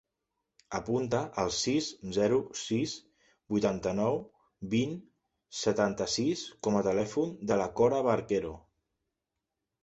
Apunta 0.77 1.17
el 1.41 1.51
sis, 1.57 1.89
zero, 2.15 2.39
sis, 2.59 2.95
vuitanta-nou, 3.55 4.17
vint, 4.71 4.97
setanta-sis 5.59 6.43
com 6.69 6.81
a 6.81 6.83
telèfon 6.89 7.37
de 7.53 7.61
la 7.63 7.69
Cora 7.83 8.01
Barquero. 8.11 8.57